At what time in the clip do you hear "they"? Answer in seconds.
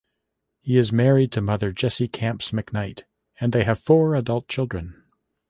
3.53-3.65